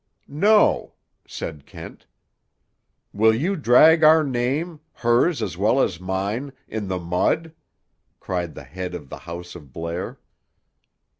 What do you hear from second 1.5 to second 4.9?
Kent. "Will you drag our name,